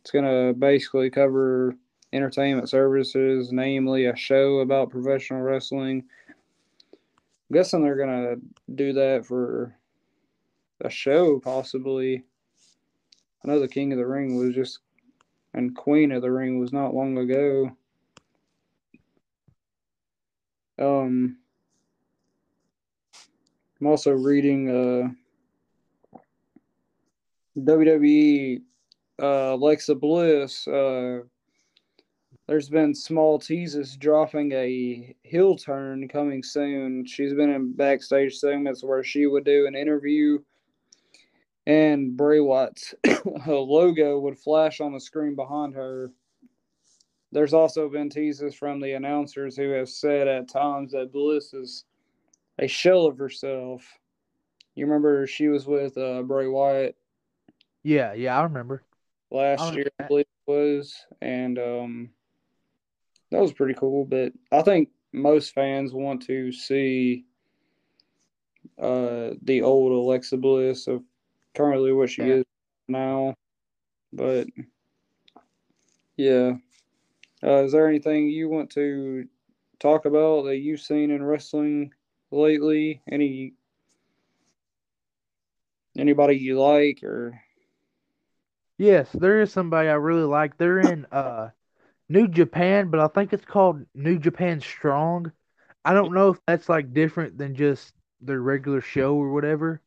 it's 0.00 0.10
gonna 0.10 0.52
basically 0.52 1.10
cover 1.10 1.74
entertainment 2.12 2.68
services, 2.68 3.52
namely 3.52 4.06
a 4.06 4.16
show 4.16 4.60
about 4.60 4.90
professional 4.90 5.42
wrestling. 5.42 6.04
I'm 7.50 7.54
guessing 7.54 7.82
they're 7.82 7.96
gonna 7.96 8.36
do 8.74 8.92
that 8.94 9.26
for 9.26 9.74
a 10.80 10.90
show 10.90 11.38
possibly. 11.40 12.24
I 13.44 13.48
know 13.48 13.60
the 13.60 13.68
King 13.68 13.92
of 13.92 13.98
the 13.98 14.06
Ring 14.06 14.36
was 14.36 14.54
just 14.54 14.80
and 15.54 15.74
Queen 15.74 16.12
of 16.12 16.22
the 16.22 16.30
Ring 16.30 16.58
was 16.58 16.72
not 16.72 16.94
long 16.94 17.18
ago. 17.18 17.70
Um 20.78 21.38
I'm 23.80 23.86
also 23.86 24.12
reading 24.12 25.14
uh 26.14 26.20
WWE 27.58 28.62
uh 29.22 29.54
Alexa 29.54 29.94
Bliss 29.94 30.66
uh 30.68 31.20
there's 32.46 32.70
been 32.70 32.94
small 32.94 33.38
teases 33.38 33.96
dropping 33.96 34.52
a 34.52 35.14
heel 35.22 35.54
turn 35.54 36.08
coming 36.08 36.42
soon. 36.42 37.04
She's 37.04 37.34
been 37.34 37.50
in 37.50 37.72
backstage 37.74 38.38
segments 38.38 38.82
where 38.82 39.04
she 39.04 39.26
would 39.26 39.44
do 39.44 39.66
an 39.66 39.74
interview 39.74 40.38
and 41.66 42.16
Bray 42.16 42.40
Wyatt's 42.40 42.94
logo 43.46 44.18
would 44.20 44.38
flash 44.38 44.80
on 44.80 44.94
the 44.94 45.00
screen 45.00 45.36
behind 45.36 45.74
her. 45.74 46.10
There's 47.30 47.52
also 47.52 47.90
been 47.90 48.08
teases 48.08 48.54
from 48.54 48.80
the 48.80 48.92
announcers 48.92 49.54
who 49.54 49.68
have 49.72 49.90
said 49.90 50.26
at 50.26 50.48
times 50.48 50.92
that 50.92 51.12
Bliss 51.12 51.52
is 51.52 51.84
a 52.58 52.66
shell 52.66 53.04
of 53.04 53.18
herself. 53.18 53.86
You 54.74 54.86
remember 54.86 55.26
she 55.26 55.48
was 55.48 55.66
with 55.66 55.98
uh, 55.98 56.22
Bray 56.22 56.48
Wyatt 56.48 56.96
Yeah, 57.82 58.14
yeah, 58.14 58.38
I 58.38 58.44
remember. 58.44 58.82
Last 59.30 59.74
year, 59.74 59.86
I 60.00 60.04
believe 60.08 60.26
it 60.46 60.50
was, 60.50 60.94
and 61.20 61.58
um, 61.58 62.10
that 63.30 63.40
was 63.40 63.52
pretty 63.52 63.74
cool. 63.74 64.04
But 64.04 64.32
I 64.52 64.62
think 64.62 64.90
most 65.12 65.54
fans 65.54 65.92
want 65.92 66.22
to 66.22 66.52
see 66.52 67.24
uh, 68.78 69.30
the 69.42 69.62
old 69.62 69.92
Alexa 69.92 70.36
Bliss 70.36 70.86
of 70.86 71.02
currently 71.54 71.92
what 71.92 72.10
she 72.10 72.22
Yeah. 72.22 72.34
is 72.36 72.44
now. 72.88 73.34
But 74.12 74.46
yeah, 76.16 76.52
uh, 77.42 77.64
is 77.64 77.72
there 77.72 77.88
anything 77.88 78.28
you 78.28 78.48
want 78.48 78.70
to 78.70 79.28
talk 79.78 80.06
about 80.06 80.44
that 80.44 80.58
you've 80.58 80.80
seen 80.80 81.10
in 81.10 81.22
wrestling 81.22 81.92
lately? 82.30 83.02
Any 83.10 83.54
anybody 85.96 86.36
you 86.36 86.60
like 86.60 87.02
or 87.02 87.40
Yes, 88.78 89.10
there 89.12 89.40
is 89.40 89.52
somebody 89.52 89.88
I 89.88 89.94
really 89.94 90.22
like. 90.24 90.56
They're 90.56 90.80
in 90.80 91.06
uh 91.12 91.50
New 92.08 92.28
Japan, 92.28 92.90
but 92.90 93.00
I 93.00 93.08
think 93.08 93.32
it's 93.32 93.44
called 93.44 93.86
New 93.94 94.18
Japan 94.18 94.60
Strong. 94.60 95.32
I 95.84 95.94
don't 95.94 96.14
know 96.14 96.30
if 96.30 96.40
that's 96.46 96.68
like 96.68 96.94
different 96.94 97.38
than 97.38 97.54
just 97.56 97.94
their 98.20 98.40
regular 98.40 98.80
show 98.80 99.16
or 99.16 99.32
whatever. 99.32 99.82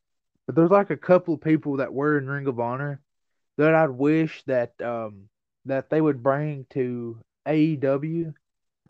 But 0.48 0.56
there's 0.56 0.72
like 0.72 0.90
a 0.92 0.98
couple 0.98 1.36
of 1.36 1.42
people 1.42 1.78
that 1.78 1.94
were 1.94 2.18
in 2.18 2.28
Ring 2.30 2.48
of 2.48 2.60
Honor 2.60 3.02
that 3.58 3.76
I'd 3.76 3.92
wish 3.92 4.44
that 4.46 4.80
um 4.82 5.30
that 5.66 5.90
they 5.90 6.02
would 6.02 6.24
bring 6.24 6.66
to 6.72 7.20
AEW 7.46 8.34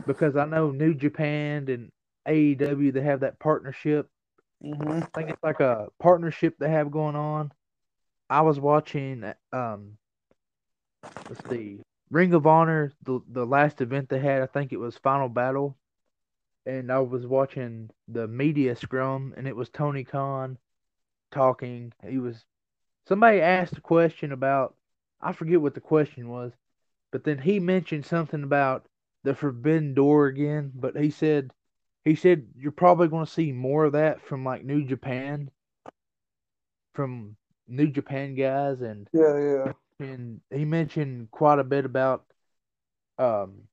because 0.07 0.35
I 0.37 0.45
know 0.45 0.71
New 0.71 0.93
Japan 0.95 1.67
and 1.69 1.91
AEW 2.27 2.91
they 2.91 3.01
have 3.01 3.21
that 3.21 3.39
partnership 3.39 4.09
mm-hmm. 4.63 5.03
I 5.03 5.07
think 5.15 5.29
it's 5.31 5.43
like 5.43 5.59
a 5.59 5.89
partnership 5.99 6.55
they 6.59 6.69
have 6.69 6.91
going 6.91 7.15
on. 7.15 7.51
I 8.31 8.39
was 8.39 8.61
watching 8.61 9.25
um 9.51 9.97
let's 11.27 11.49
see 11.49 11.81
Ring 12.09 12.33
of 12.33 12.47
Honor 12.47 12.93
the 13.03 13.19
the 13.27 13.45
last 13.45 13.81
event 13.81 14.07
they 14.07 14.19
had 14.19 14.41
I 14.41 14.45
think 14.45 14.71
it 14.71 14.79
was 14.79 14.97
Final 14.97 15.27
Battle. 15.27 15.77
And 16.65 16.91
I 16.91 16.99
was 16.99 17.27
watching 17.27 17.89
the 18.07 18.27
media 18.29 18.75
scrum 18.77 19.33
and 19.35 19.47
it 19.47 19.55
was 19.55 19.67
Tony 19.69 20.05
Khan 20.05 20.57
talking. 21.31 21.91
He 22.07 22.19
was 22.19 22.45
somebody 23.05 23.41
asked 23.41 23.77
a 23.77 23.81
question 23.81 24.31
about 24.31 24.75
I 25.19 25.33
forget 25.33 25.61
what 25.61 25.73
the 25.73 25.81
question 25.81 26.29
was 26.29 26.53
but 27.11 27.25
then 27.25 27.37
he 27.37 27.59
mentioned 27.59 28.05
something 28.05 28.43
about 28.43 28.85
the 29.25 29.35
forbidden 29.35 29.93
door 29.93 30.27
again 30.27 30.71
but 30.73 30.95
he 30.95 31.09
said 31.09 31.51
he 32.05 32.15
said 32.15 32.47
you're 32.55 32.71
probably 32.71 33.09
going 33.09 33.25
to 33.25 33.31
see 33.31 33.51
more 33.51 33.83
of 33.83 33.91
that 33.91 34.21
from 34.21 34.45
like 34.45 34.63
New 34.63 34.85
Japan 34.85 35.51
from 36.93 37.35
New 37.67 37.87
Japan 37.87 38.35
guys 38.35 38.81
and 38.81 39.09
Yeah, 39.13 39.37
yeah. 39.37 39.73
and 39.99 40.41
he 40.49 40.65
mentioned 40.65 41.31
quite 41.31 41.59
a 41.59 41.63
bit 41.63 41.85
about 41.85 42.25
um 43.17 43.63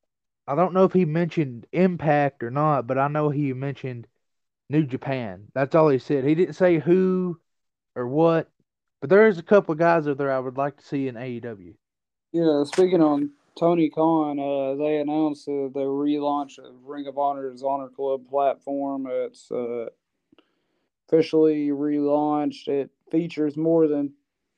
I 0.47 0.55
don't 0.55 0.73
know 0.73 0.85
if 0.85 0.93
he 0.95 1.05
mentioned 1.05 1.67
Impact 1.73 2.43
or 2.43 2.51
not, 2.51 2.87
but 2.87 2.97
I 2.97 3.09
know 3.09 3.29
he 3.29 3.53
mentioned 3.53 4.07
New 4.71 4.85
Japan. 4.85 5.47
That's 5.55 5.75
all 5.75 5.91
he 5.91 5.99
said. 5.99 6.25
He 6.25 6.35
didn't 6.35 6.55
say 6.55 6.79
who 6.79 7.39
or 7.95 8.09
what, 8.09 8.51
but 9.01 9.11
there 9.11 9.29
is 9.29 9.39
a 9.39 9.43
couple 9.43 9.73
of 9.73 9.79
guys 9.79 10.09
out 10.09 10.17
there 10.17 10.33
I 10.33 10.39
would 10.39 10.57
like 10.57 10.79
to 10.79 10.85
see 10.87 11.07
in 11.07 11.17
AEW. 11.17 11.75
Yeah, 12.33 12.65
speaking 12.65 13.03
on 13.03 13.31
Tony 13.59 13.91
Khan, 13.91 14.39
uh, 14.39 14.75
they 14.77 14.99
announced 14.99 15.49
uh, 15.49 15.69
the 15.73 15.85
relaunch 15.85 16.59
of 16.59 16.75
Ring 16.85 17.07
of 17.07 17.19
Honor's 17.19 17.63
Honor 17.63 17.89
Club 17.89 18.29
platform. 18.29 19.07
It's 19.09 19.51
uh, 19.51 19.87
officially 21.09 21.69
relaunched. 21.69 22.69
It 22.69 22.91
features 23.11 23.57
more 23.57 23.87
than 23.87 24.13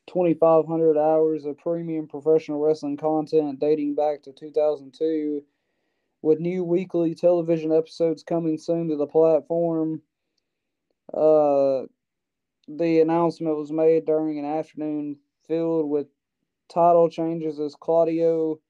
2,500 0.09 0.97
hours 0.97 1.45
of 1.45 1.59
premium 1.59 2.07
professional 2.07 2.61
wrestling 2.61 2.97
content 2.97 3.61
dating 3.61 3.95
back 3.95 4.23
to 4.23 4.33
2002, 4.33 5.42
with 6.23 6.40
new 6.40 6.64
weekly 6.64 7.14
television 7.14 7.73
episodes 7.73 8.23
coming 8.23 8.59
soon 8.59 8.88
to 8.88 8.97
the 8.97 9.07
platform. 9.07 10.02
Uh, 11.12 11.83
the 12.69 13.00
announcement 13.00 13.57
was 13.57 13.73
made 13.73 14.04
during 14.04 14.38
an 14.38 14.45
afternoon 14.45 15.16
filled 15.47 15.88
with 15.88 16.07
title 16.69 17.09
changes 17.09 17.59
as 17.59 17.75
Claudio 17.75 18.61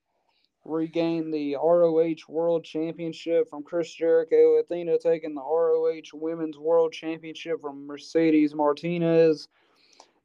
regained 0.64 1.32
the 1.32 1.56
ROH 1.56 2.28
World 2.28 2.64
Championship 2.64 3.48
from 3.48 3.62
Chris 3.62 3.92
Jericho, 3.92 4.58
Athena 4.58 4.98
taking 4.98 5.34
the 5.34 5.42
ROH 5.42 6.02
Women's 6.14 6.58
World 6.58 6.92
Championship 6.92 7.60
from 7.60 7.86
Mercedes 7.86 8.54
Martinez, 8.54 9.48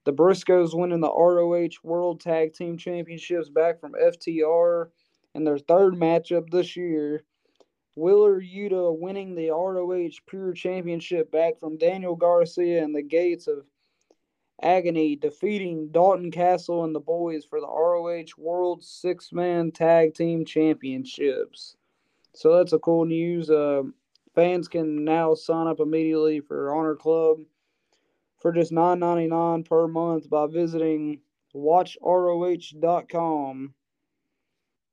the 0.06 0.14
Briscoes 0.14 0.78
winning 0.78 1.02
the 1.02 1.12
ROH 1.12 1.78
World 1.84 2.22
Tag 2.22 2.54
Team 2.54 2.78
Championships 2.78 3.50
back 3.50 3.80
from 3.80 3.94
FTR 3.94 4.90
in 5.34 5.44
their 5.44 5.58
third 5.58 5.96
matchup 5.96 6.50
this 6.52 6.78
year. 6.78 7.24
Wheeler 7.96 8.40
Yuta 8.40 8.98
winning 8.98 9.36
the 9.36 9.50
ROH 9.50 10.22
Pure 10.28 10.54
Championship 10.54 11.32
back 11.32 11.60
from 11.60 11.78
Daniel 11.78 12.16
Garcia 12.16 12.84
and 12.84 12.96
the 12.96 13.02
Gates 13.02 13.48
of 13.48 13.66
Agony, 14.62 15.16
defeating 15.16 15.90
Dalton 15.92 16.30
Castle 16.32 16.84
and 16.84 16.94
the 16.94 17.00
boys 17.00 17.44
for 17.44 17.60
the 17.60 17.68
ROH 17.68 18.38
World 18.38 18.84
Six 18.84 19.34
Man 19.34 19.72
Tag 19.72 20.14
Team 20.14 20.46
Championships. 20.46 21.78
So 22.34 22.56
that's 22.56 22.74
a 22.74 22.80
cool 22.80 23.06
news. 23.06 23.50
Uh, 23.50 23.84
fans 24.36 24.68
can 24.68 25.04
now 25.04 25.34
sign 25.34 25.68
up 25.68 25.80
immediately 25.80 26.42
for 26.42 26.76
Honor 26.76 26.96
Club 26.96 27.40
for 28.40 28.52
just 28.52 28.72
nine 28.72 29.00
ninety 29.00 29.28
nine 29.28 29.64
per 29.64 29.88
month 29.88 30.30
by 30.30 30.48
visiting 30.48 31.22
watchroh.com. 31.56 33.74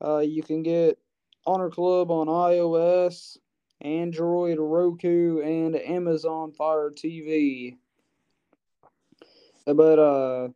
Uh, 0.05 0.19
you 0.19 0.43
can 0.43 0.63
get 0.63 0.99
Honor 1.47 1.71
Club 1.71 2.11
on 2.11 2.27
iOS, 2.27 3.39
Android, 3.81 4.59
Roku, 4.59 5.41
and 5.41 5.77
Amazon 5.77 6.53
Fire 6.53 6.91
TV. 6.91 7.77
But 9.65 9.99
uh, 9.99 10.49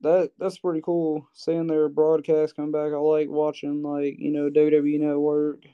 that 0.00 0.32
that's 0.38 0.58
pretty 0.58 0.80
cool 0.82 1.28
seeing 1.32 1.66
their 1.66 1.88
broadcast 1.88 2.56
come 2.56 2.72
back. 2.72 2.92
I 2.92 2.96
like 2.96 3.28
watching 3.28 3.82
like 3.82 4.18
you 4.18 4.30
know 4.30 4.50
WWE 4.50 5.00
Network. 5.00 5.64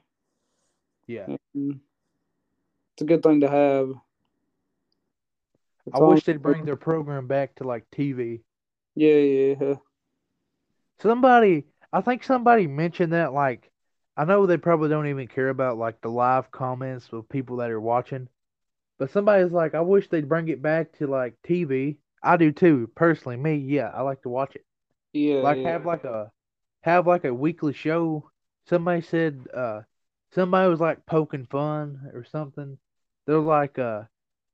Yeah, 1.07 1.37
And 1.55 1.81
it's 2.95 3.03
a 3.03 3.05
good 3.05 3.23
thing 3.23 3.41
to 3.41 3.51
have. 3.51 3.93
It's 5.91 6.01
I 6.01 6.05
wish 6.05 6.25
they'd 6.25 6.43
bring 6.43 6.65
their 6.65 6.77
program 6.77 7.27
back 7.27 7.57
to 7.57 7.65
like 7.65 7.85
TV. 7.91 8.41
Yeah, 8.95 9.15
yeah. 9.15 9.75
Somebody, 11.01 11.67
I 11.93 12.01
think 12.01 12.23
somebody 12.23 12.67
mentioned 12.67 13.13
that. 13.13 13.33
Like, 13.33 13.71
I 14.17 14.25
know 14.25 14.47
they 14.47 14.57
probably 14.57 14.89
don't 14.89 15.09
even 15.09 15.27
care 15.27 15.49
about 15.49 15.79
like 15.79 16.01
the 16.01 16.11
live 16.11 16.51
comments 16.53 17.09
of 17.13 17.29
people 17.29 17.57
that 17.57 17.71
are 17.71 17.81
watching, 17.81 18.29
but 18.99 19.11
somebody's 19.11 19.51
like, 19.51 19.75
I 19.75 19.81
wish 19.81 20.09
they'd 20.09 20.29
bring 20.29 20.49
it 20.49 20.63
back 20.63 20.93
to 20.99 21.07
like 21.07 21.35
TV. 21.43 21.97
I 22.23 22.37
do 22.37 22.53
too, 22.53 22.89
personally. 22.95 23.37
Me, 23.37 23.57
yeah, 23.57 23.91
I 23.93 24.03
like 24.03 24.23
to 24.23 24.29
watch 24.29 24.55
it. 24.55 24.65
Yeah, 25.13 25.41
like 25.41 25.59
yeah. 25.59 25.73
have 25.73 25.87
like 25.87 26.05
a 26.05 26.31
have 26.83 27.07
like 27.07 27.25
a 27.25 27.35
weekly 27.35 27.73
show. 27.73 28.31
Somebody 28.69 29.03
said 29.03 29.47
uh 29.53 29.81
somebody 30.35 30.69
was 30.71 30.81
like 30.81 31.05
poking 31.07 31.47
fun 31.47 32.11
or 32.15 32.25
something. 32.25 32.79
They're 33.27 33.39
like 33.41 33.79
uh 33.79 34.03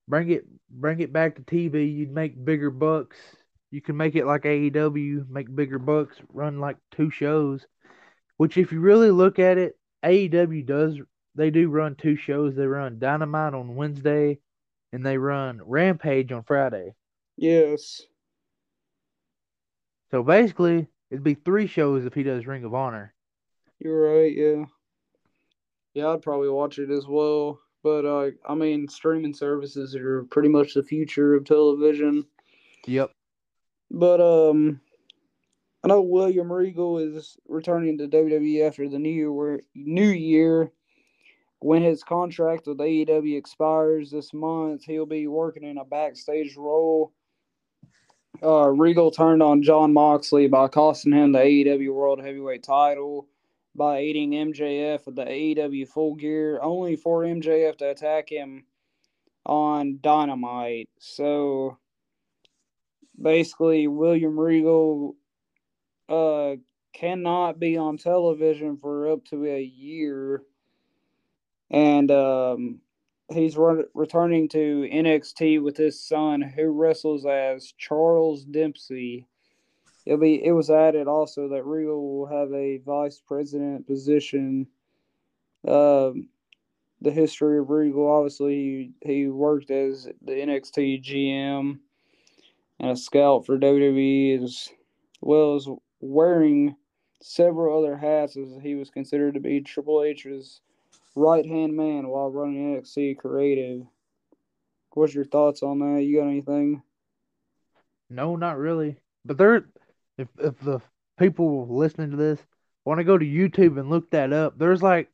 bring 0.09 0.31
it 0.31 0.45
bring 0.71 1.01
it 1.01 1.13
back 1.13 1.37
to 1.37 1.43
TV, 1.43 1.95
you'd 1.95 2.13
make 2.13 2.45
bigger 2.45 2.71
bucks. 2.71 3.17
You 3.71 3.81
can 3.81 3.97
make 3.97 4.15
it 4.15 4.27
like 4.27 4.43
AEW, 4.43 5.29
make 5.29 5.55
bigger 5.55 5.79
bucks, 5.79 6.17
run 6.33 6.61
like 6.61 6.77
two 6.93 7.11
shows. 7.11 7.67
Which 8.37 8.57
if 8.57 8.73
you 8.73 8.81
really 8.81 9.11
look 9.11 9.39
at 9.39 9.59
it, 9.59 9.79
AEW 10.05 10.67
does 10.67 10.99
they 11.35 11.51
do 11.51 11.69
run 11.69 11.95
two 11.97 12.17
shows. 12.17 12.55
They 12.55 12.67
run 12.67 12.99
Dynamite 12.99 13.55
on 13.55 13.77
Wednesday 13.77 14.39
and 14.93 15.05
they 15.05 15.19
run 15.19 15.61
Rampage 15.65 16.33
on 16.33 16.43
Friday. 16.45 16.95
Yes. 17.37 18.03
So 20.11 20.23
basically 20.23 20.87
it'd 21.11 21.25
be 21.25 21.35
three 21.35 21.67
shows 21.67 22.05
if 22.05 22.15
he 22.15 22.23
does 22.23 22.47
Ring 22.47 22.65
of 22.65 22.75
Honor. 22.75 23.13
You're 23.79 24.23
right, 24.23 24.35
yeah. 24.35 24.65
Yeah, 25.93 26.09
I'd 26.13 26.23
probably 26.23 26.49
watch 26.49 26.79
it 26.79 26.91
as 26.91 27.07
well. 27.07 27.61
But 27.87 28.05
uh 28.05 28.31
I 28.45 28.57
mean 28.57 28.88
streaming 28.88 29.33
services 29.33 29.95
are 29.95 30.25
pretty 30.25 30.49
much 30.49 30.75
the 30.75 30.83
future 30.83 31.35
of 31.35 31.45
television. 31.45 32.26
Yep. 32.85 33.12
But 33.93 34.21
um 34.21 34.81
I 35.85 35.87
know 35.87 36.00
William 36.00 36.52
Regal 36.52 36.99
is 36.99 37.37
returning 37.47 37.97
to 37.99 38.09
WWE 38.09 38.66
after 38.66 38.88
the 38.88 38.99
new 38.99 39.09
year 39.09 39.61
new 39.76 40.09
year. 40.09 40.73
When 41.61 41.81
his 41.81 42.02
contract 42.02 42.66
with 42.66 42.78
AEW 42.78 43.38
expires 43.38 44.11
this 44.11 44.35
month, 44.35 44.83
he'll 44.85 45.07
be 45.07 45.28
working 45.28 45.62
in 45.62 45.78
a 45.78 45.85
backstage 45.85 46.57
role. 46.57 47.12
Uh, 48.43 48.69
Regal 48.69 49.12
turned 49.12 49.45
on 49.45 49.62
Jon 49.62 49.93
Moxley 49.93 50.49
by 50.49 50.66
costing 50.66 51.12
him 51.12 51.31
the 51.31 51.38
AEW 51.38 51.95
World 51.95 52.21
Heavyweight 52.21 52.64
title 52.64 53.28
by 53.76 53.99
aiding 53.99 54.30
MJF 54.30 55.06
with 55.06 55.16
the 55.16 55.25
AEW 55.25 55.88
full 55.88 56.14
gear, 56.14 56.59
only 56.62 56.97
for 56.97 57.23
MJF 57.23 57.76
to 57.78 57.90
attack 57.90 58.30
him 58.30 58.64
on 59.45 59.99
Dynamite. 60.00 60.88
So 60.99 61.78
basically, 63.21 63.87
William 63.87 64.38
Regal 64.38 65.16
uh, 66.09 66.56
cannot 66.92 67.59
be 67.59 67.76
on 67.76 67.99
television 67.99 68.76
for 68.78 69.12
up 69.12 69.25
to 69.26 69.47
a 69.47 69.62
year. 69.62 70.42
And 71.71 72.11
um, 72.11 72.80
he's 73.28 73.56
re- 73.56 73.85
returning 73.95 74.49
to 74.50 74.88
NXT 74.92 75.62
with 75.62 75.76
his 75.76 76.00
son, 76.00 76.40
who 76.40 76.69
wrestles 76.69 77.26
as 77.26 77.73
Charles 77.76 78.45
Dempsey. 78.45 79.26
It'll 80.06 80.21
be. 80.21 80.42
It 80.42 80.52
was 80.52 80.71
added 80.71 81.08
also 81.08 81.49
that 81.49 81.66
Regal 81.66 82.19
will 82.19 82.26
have 82.26 82.52
a 82.52 82.78
vice 82.78 83.21
president 83.26 83.86
position. 83.86 84.69
Um, 85.66 86.28
the 87.00 87.10
history 87.10 87.58
of 87.58 87.71
Regal, 87.71 88.08
obviously, 88.08 88.92
he, 89.02 89.14
he 89.14 89.26
worked 89.26 89.71
as 89.71 90.08
the 90.23 90.32
NXT 90.32 91.04
GM 91.04 91.80
and 92.78 92.90
a 92.90 92.97
scout 92.97 93.45
for 93.45 93.58
WWE, 93.58 94.42
as 94.42 94.69
well 95.21 95.56
as 95.56 95.69
wearing 96.00 96.76
several 97.21 97.78
other 97.78 97.97
hats, 97.97 98.36
as 98.36 98.49
he 98.62 98.76
was 98.76 98.90
considered 98.90 99.34
to 99.34 99.40
be 99.40 99.60
Triple 99.60 100.04
H's 100.04 100.60
right 101.16 101.45
hand 101.45 101.75
man 101.75 102.06
while 102.08 102.30
running 102.30 102.76
NXT 102.76 103.19
Creative. 103.19 103.82
What's 104.92 105.14
your 105.14 105.25
thoughts 105.25 105.62
on 105.62 105.80
that? 105.80 106.02
You 106.02 106.21
got 106.21 106.28
anything? 106.28 106.82
No, 108.08 108.36
not 108.36 108.56
really. 108.56 108.97
But 109.25 109.36
there, 109.36 109.66
if 110.19 110.29
if 110.39 110.59
the 110.61 110.81
people 111.19 111.67
listening 111.76 112.11
to 112.11 112.17
this 112.17 112.41
want 112.85 112.99
to 112.99 113.05
go 113.05 113.19
to 113.19 113.25
YouTube 113.26 113.79
and 113.79 113.91
look 113.91 114.11
that 114.11 114.33
up, 114.33 114.59
there's 114.59 114.83
like 114.83 115.11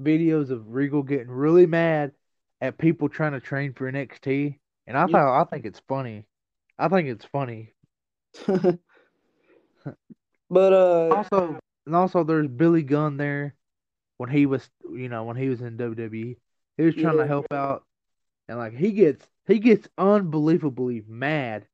videos 0.00 0.50
of 0.50 0.72
Regal 0.72 1.02
getting 1.02 1.30
really 1.30 1.66
mad 1.66 2.12
at 2.60 2.78
people 2.78 3.08
trying 3.08 3.32
to 3.32 3.40
train 3.40 3.72
for 3.74 3.86
NXT, 3.88 4.58
and 4.86 4.96
I 4.96 5.06
Yeah. 5.06 5.18
thought 5.18 5.40
I 5.40 5.44
think 5.44 5.64
it's 5.66 5.80
funny. 5.88 6.26
I 6.78 6.88
think 6.88 7.08
it's 7.08 7.24
funny. 7.26 7.74
but 10.50 10.72
uh, 10.72 11.16
Also, 11.16 11.58
and 11.86 11.94
also 11.96 12.24
there's 12.24 12.48
Billy 12.48 12.82
Gunn 12.82 13.16
there 13.16 13.54
when 14.18 14.30
he 14.30 14.46
was, 14.46 14.68
you 14.90 15.08
know, 15.08 15.24
when 15.24 15.36
he 15.36 15.48
was 15.48 15.60
in 15.62 15.76
WWE. 15.76 16.36
He 16.76 16.82
was 16.84 16.94
trying 16.96 17.16
Yeah. 17.16 17.18
to 17.18 17.26
help 17.26 17.52
out, 17.52 17.84
and 18.48 18.58
like 18.58 18.74
he 18.74 18.92
gets 18.92 19.26
he 19.46 19.58
gets 19.60 19.88
unbelievably 19.98 21.04
mad. 21.08 21.66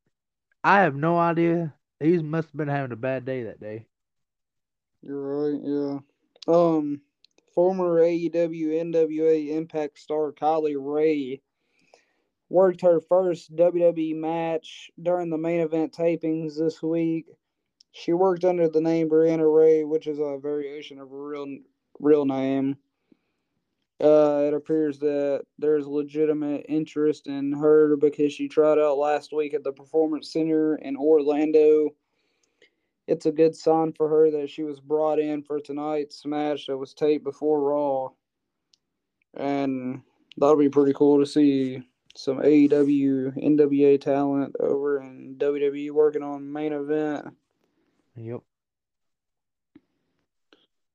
I 0.64 0.81
have 0.83 0.97
no 0.97 1.19
idea. 1.19 1.75
He 2.01 2.19
must 2.19 2.49
have 2.49 2.57
been 2.57 2.69
having 2.69 2.93
a 2.93 2.97
bad 2.97 3.25
day 3.25 3.45
that 3.45 3.61
day. 3.61 3.87
you're 5.03 5.53
right. 5.53 5.61
Yeah. 5.65 5.99
Um, 6.47 7.01
former 7.55 8.01
AEW 8.01 8.33
NWA 8.33 9.51
Impact 9.57 9.99
star 9.99 10.33
Kylie 10.33 10.77
Rae 10.79 11.41
worked 12.49 12.81
her 12.83 13.01
first 13.01 13.55
WWE 13.57 14.15
match 14.15 14.91
during 15.03 15.29
the 15.31 15.39
main 15.39 15.61
event 15.61 15.93
tapings 15.93 16.57
this 16.57 16.83
week. 16.83 17.27
She 17.93 18.13
worked 18.13 18.45
under 18.45 18.69
the 18.69 18.81
name 18.81 19.11
Briana 19.11 19.53
Ray, 19.53 19.85
which 19.85 20.07
is 20.07 20.19
a 20.19 20.39
variation 20.41 20.99
of 20.99 21.11
her 21.11 21.29
real 21.29 21.59
real 21.99 22.25
name. 22.25 22.77
Uh, 24.01 24.45
it 24.47 24.55
appears 24.55 24.99
that 25.01 25.45
there's 25.59 25.87
legitimate 25.87 26.65
interest 26.69 27.27
in 27.27 27.53
her 27.53 27.97
because 27.97 28.33
she 28.33 28.47
tried 28.47 28.79
out 28.79 28.97
last 28.97 29.33
week 29.33 29.55
at 29.55 29.65
the 29.65 29.73
Performance 29.73 30.33
Center 30.33 30.77
in 30.77 30.97
Orlando. 30.97 31.91
It's 33.09 33.27
a 33.27 33.33
good 33.33 33.57
sign 33.57 33.93
for 33.93 34.09
her 34.09 34.31
that 34.31 34.51
she 34.51 34.63
was 34.63 34.79
brought 34.79 35.19
in 35.19 35.43
for 35.43 35.59
tonight's 35.59 36.25
match 36.25 36.67
that 36.67 36.77
was 36.77 36.95
taped 36.95 37.25
before 37.25 37.61
Raw. 37.61 38.11
And 39.35 40.03
that'll 40.37 40.57
be 40.57 40.69
pretty 40.69 40.93
cool 40.93 41.19
to 41.19 41.27
see 41.27 41.83
some 42.15 42.39
AEW, 42.39 43.37
NWA 43.43 44.01
talent 44.01 44.55
over 44.61 45.01
in 45.01 45.37
WWE 45.39 45.91
working 45.91 46.23
on 46.23 46.53
main 46.53 46.73
event. 46.73 47.35
Yep. 48.17 48.41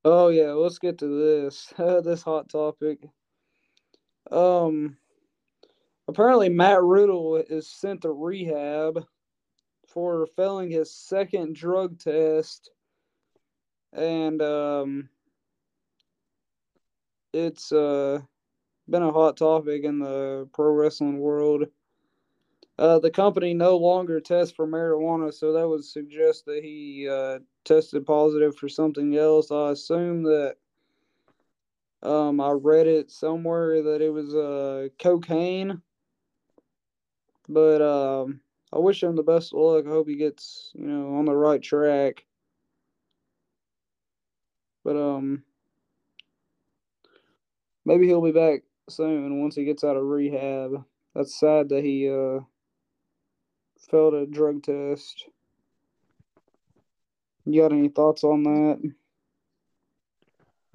Oh 0.04 0.28
yeah, 0.28 0.52
let's 0.52 0.78
get 0.78 0.98
to 0.98 1.06
this 1.06 1.72
this 1.78 2.22
hot 2.22 2.48
topic. 2.48 3.08
Um, 4.30 4.96
apparently 6.08 6.48
Matt 6.48 6.82
Riddle 6.82 7.36
is 7.36 7.68
sent 7.68 8.02
to 8.02 8.10
rehab 8.12 9.04
for 9.88 10.26
failing 10.36 10.70
his 10.70 10.94
second 10.94 11.54
drug 11.56 11.98
test, 11.98 12.70
and 13.92 14.42
um, 14.42 15.08
it's 17.32 17.72
uh 17.72 18.20
been 18.88 19.02
a 19.02 19.12
hot 19.12 19.38
topic 19.38 19.84
in 19.84 19.98
the 19.98 20.48
pro 20.52 20.70
wrestling 20.70 21.18
world. 21.18 21.64
Uh, 22.76 22.98
the 22.98 23.10
company 23.10 23.54
no 23.54 23.76
longer 23.76 24.20
tests 24.20 24.54
for 24.54 24.66
marijuana, 24.66 25.32
so 25.32 25.52
that 25.52 25.68
would 25.68 25.84
suggest 25.84 26.44
that 26.44 26.62
he 26.64 27.08
uh, 27.08 27.38
tested 27.64 28.04
positive 28.04 28.56
for 28.56 28.68
something 28.68 29.16
else. 29.16 29.52
I 29.52 29.70
assume 29.70 30.24
that 30.24 30.56
um, 32.02 32.40
I 32.40 32.50
read 32.50 32.86
it 32.88 33.10
somewhere 33.10 33.80
that 33.82 34.02
it 34.02 34.10
was 34.12 34.34
uh, 34.34 34.88
cocaine, 34.98 35.82
but 37.48 37.80
um, 37.80 38.40
I 38.72 38.78
wish 38.78 39.02
him 39.02 39.14
the 39.14 39.22
best 39.22 39.54
of 39.54 39.60
luck. 39.60 39.86
I 39.86 39.90
hope 39.90 40.08
he 40.08 40.16
gets 40.16 40.72
you 40.74 40.86
know 40.86 41.14
on 41.14 41.26
the 41.26 41.36
right 41.36 41.62
track. 41.62 42.24
But 44.84 44.96
um, 44.96 45.44
maybe 47.84 48.06
he'll 48.06 48.20
be 48.20 48.32
back 48.32 48.62
soon 48.88 49.40
once 49.40 49.54
he 49.54 49.64
gets 49.64 49.84
out 49.84 49.96
of 49.96 50.04
rehab. 50.04 50.84
That's 51.14 51.38
sad 51.38 51.68
that 51.68 51.84
he 51.84 52.10
uh 52.10 52.40
failed 53.94 54.14
a 54.14 54.26
drug 54.26 54.60
test. 54.60 55.26
You 57.44 57.62
got 57.62 57.72
any 57.72 57.88
thoughts 57.88 58.24
on 58.24 58.42
that? 58.42 58.92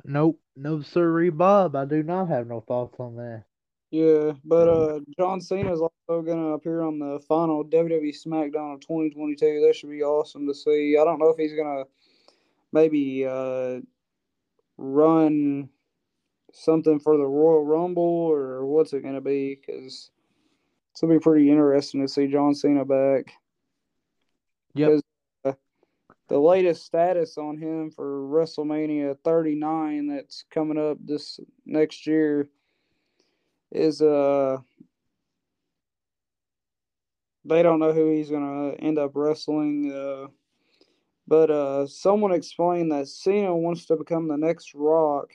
Nope, 0.06 0.40
no 0.56 0.82
sirree, 0.82 1.30
Bob. 1.30 1.76
I 1.76 1.84
do 1.84 2.02
not 2.02 2.30
have 2.30 2.48
no 2.48 2.62
thoughts 2.62 2.96
on 2.98 3.18
that. 3.18 3.44
Yeah, 3.92 4.34
but 4.46 4.70
uh, 4.70 5.00
John 5.20 5.42
Cena 5.42 5.74
is 5.74 5.82
also 5.82 6.22
gonna 6.22 6.54
appear 6.54 6.82
on 6.82 7.00
the 7.00 7.20
final 7.28 7.66
WWE 7.66 8.16
SmackDown 8.26 8.76
of 8.76 8.80
2022. 8.82 9.66
That 9.66 9.76
should 9.76 9.90
be 9.90 10.04
awesome 10.04 10.48
to 10.48 10.54
see. 10.54 10.96
I 10.98 11.04
don't 11.04 11.20
know 11.20 11.30
if 11.30 11.38
he's 11.38 11.56
gonna 11.56 11.84
maybe 12.72 13.26
uh 13.26 13.82
run 14.78 15.68
something 16.54 17.02
for 17.02 17.18
the 17.18 17.26
Royal 17.26 17.66
Rumble 17.66 18.04
or 18.04 18.66
what's 18.66 18.94
it 18.94 19.04
gonna 19.04 19.20
be? 19.20 19.60
Because 19.60 20.12
it's 21.00 21.04
gonna 21.04 21.14
be 21.14 21.24
pretty 21.24 21.50
interesting 21.50 22.02
to 22.02 22.10
see 22.10 22.28
John 22.28 22.54
Cena 22.54 22.84
back. 22.84 23.32
Yep. 24.74 25.00
Uh, 25.46 25.54
the 26.28 26.38
latest 26.38 26.86
status 26.86 27.38
on 27.38 27.58
him 27.58 27.90
for 27.90 28.28
WrestleMania 28.28 29.18
39 29.24 30.08
that's 30.08 30.44
coming 30.52 30.78
up 30.78 30.98
this 31.02 31.40
next 31.66 32.06
year 32.06 32.50
is 33.72 34.02
uh 34.02 34.58
they 37.46 37.64
don't 37.64 37.80
know 37.80 37.94
who 37.94 38.12
he's 38.12 38.30
gonna 38.30 38.72
end 38.80 38.98
up 38.98 39.12
wrestling. 39.14 39.94
Uh, 39.94 40.28
but 41.30 41.50
uh, 41.50 41.88
someone 41.88 42.34
explained 42.34 42.92
that 42.92 43.08
Cena 43.08 43.56
wants 43.56 43.86
to 43.86 43.96
become 43.96 44.28
the 44.28 44.36
next 44.36 44.74
Rock, 44.76 45.32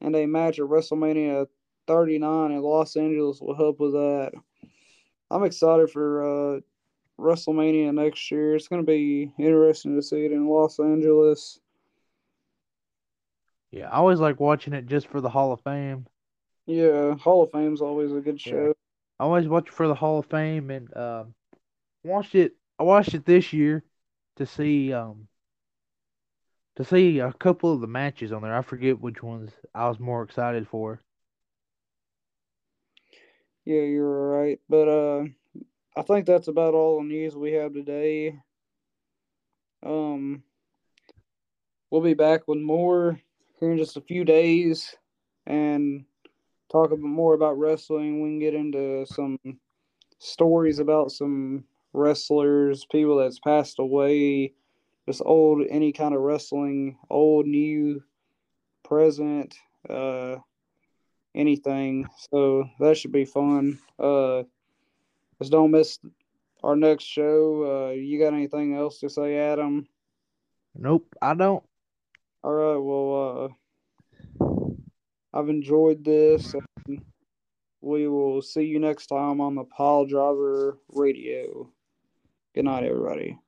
and 0.00 0.16
a 0.16 0.26
match 0.26 0.58
at 0.58 0.64
WrestleMania 0.64 1.46
39 1.86 2.50
in 2.50 2.60
Los 2.60 2.96
Angeles 2.96 3.40
will 3.40 3.54
help 3.54 3.78
with 3.78 3.92
that. 3.92 4.32
I'm 5.30 5.44
excited 5.44 5.90
for 5.90 6.56
uh, 6.56 6.60
WrestleMania 7.20 7.94
next 7.94 8.30
year. 8.30 8.54
It's 8.54 8.68
going 8.68 8.82
to 8.82 8.86
be 8.86 9.32
interesting 9.38 9.96
to 9.96 10.02
see 10.02 10.24
it 10.24 10.32
in 10.32 10.48
Los 10.48 10.78
Angeles. 10.78 11.60
Yeah, 13.70 13.88
I 13.88 13.96
always 13.96 14.20
like 14.20 14.40
watching 14.40 14.72
it 14.72 14.86
just 14.86 15.08
for 15.08 15.20
the 15.20 15.28
Hall 15.28 15.52
of 15.52 15.60
Fame. 15.60 16.06
Yeah, 16.66 17.14
Hall 17.16 17.42
of 17.42 17.50
Fame's 17.50 17.82
always 17.82 18.12
a 18.12 18.20
good 18.20 18.40
show. 18.40 18.66
Yeah. 18.66 18.72
I 19.20 19.24
always 19.24 19.48
watch 19.48 19.68
it 19.68 19.72
for 19.74 19.88
the 19.88 19.94
Hall 19.94 20.18
of 20.20 20.26
Fame 20.26 20.70
and 20.70 20.96
um, 20.96 21.34
watched 22.04 22.34
it. 22.34 22.52
I 22.78 22.84
watched 22.84 23.14
it 23.14 23.26
this 23.26 23.52
year 23.52 23.84
to 24.36 24.46
see 24.46 24.92
um 24.92 25.26
to 26.76 26.84
see 26.84 27.18
a 27.18 27.32
couple 27.32 27.72
of 27.72 27.80
the 27.80 27.88
matches 27.88 28.32
on 28.32 28.42
there. 28.42 28.56
I 28.56 28.62
forget 28.62 29.00
which 29.00 29.22
ones 29.22 29.50
I 29.74 29.88
was 29.88 29.98
more 29.98 30.22
excited 30.22 30.68
for. 30.68 31.00
Yeah, 33.68 33.82
you're 33.82 34.30
right. 34.30 34.58
But 34.70 34.88
uh 34.88 35.24
I 35.94 36.00
think 36.00 36.24
that's 36.24 36.48
about 36.48 36.72
all 36.72 37.02
the 37.02 37.04
news 37.06 37.36
we 37.36 37.52
have 37.52 37.74
today. 37.74 38.34
Um 39.84 40.42
we'll 41.90 42.00
be 42.00 42.14
back 42.14 42.48
with 42.48 42.60
more 42.60 43.20
here 43.60 43.70
in 43.70 43.76
just 43.76 43.98
a 43.98 44.00
few 44.00 44.24
days 44.24 44.96
and 45.46 46.06
talk 46.72 46.92
a 46.92 46.96
bit 46.96 47.00
more 47.04 47.34
about 47.34 47.58
wrestling. 47.58 48.22
We 48.22 48.30
can 48.30 48.38
get 48.38 48.54
into 48.54 49.04
some 49.04 49.38
stories 50.18 50.78
about 50.78 51.12
some 51.12 51.64
wrestlers, 51.92 52.86
people 52.90 53.18
that's 53.18 53.38
passed 53.38 53.80
away, 53.80 54.54
just 55.06 55.20
old 55.26 55.66
any 55.68 55.92
kind 55.92 56.14
of 56.14 56.22
wrestling, 56.22 56.96
old, 57.10 57.46
new, 57.46 58.02
present, 58.82 59.54
uh, 59.90 60.36
anything. 61.34 62.06
So 62.30 62.68
that 62.80 62.96
should 62.96 63.12
be 63.12 63.24
fun. 63.24 63.78
Uh, 63.98 64.42
just 65.38 65.52
don't 65.52 65.70
miss 65.70 65.98
our 66.62 66.76
next 66.76 67.04
show. 67.04 67.88
Uh, 67.88 67.92
you 67.92 68.18
got 68.18 68.34
anything 68.34 68.74
else 68.74 68.98
to 69.00 69.08
say, 69.08 69.36
Adam? 69.38 69.86
Nope, 70.74 71.14
I 71.20 71.34
don't. 71.34 71.64
All 72.42 72.52
right. 72.52 72.76
Well, 72.76 73.54
uh, 74.40 74.78
I've 75.34 75.48
enjoyed 75.48 76.04
this. 76.04 76.54
And 76.54 77.00
we 77.80 78.08
will 78.08 78.42
see 78.42 78.64
you 78.64 78.78
next 78.78 79.06
time 79.06 79.40
on 79.40 79.54
the 79.54 79.64
Pile 79.64 80.06
Driver 80.06 80.78
Radio. 80.88 81.70
Good 82.54 82.64
night, 82.64 82.84
everybody. 82.84 83.38